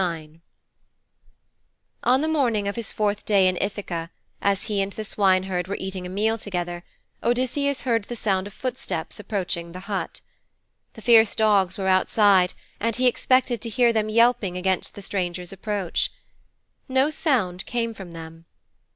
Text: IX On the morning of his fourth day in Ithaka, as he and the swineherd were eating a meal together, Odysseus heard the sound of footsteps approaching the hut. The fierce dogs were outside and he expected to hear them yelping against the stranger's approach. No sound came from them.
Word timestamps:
IX 0.01 0.39
On 2.01 2.21
the 2.21 2.27
morning 2.27 2.67
of 2.67 2.75
his 2.75 2.91
fourth 2.91 3.23
day 3.23 3.47
in 3.47 3.55
Ithaka, 3.61 4.09
as 4.41 4.63
he 4.63 4.81
and 4.81 4.91
the 4.93 5.03
swineherd 5.03 5.67
were 5.67 5.77
eating 5.79 6.07
a 6.07 6.09
meal 6.09 6.39
together, 6.39 6.83
Odysseus 7.21 7.81
heard 7.81 8.05
the 8.05 8.15
sound 8.15 8.47
of 8.47 8.53
footsteps 8.53 9.19
approaching 9.19 9.73
the 9.73 9.81
hut. 9.81 10.21
The 10.93 11.03
fierce 11.03 11.35
dogs 11.35 11.77
were 11.77 11.87
outside 11.87 12.55
and 12.79 12.95
he 12.95 13.05
expected 13.05 13.61
to 13.61 13.69
hear 13.69 13.93
them 13.93 14.09
yelping 14.09 14.57
against 14.57 14.95
the 14.95 15.03
stranger's 15.03 15.53
approach. 15.53 16.11
No 16.89 17.11
sound 17.11 17.63
came 17.67 17.93
from 17.93 18.13
them. 18.13 18.45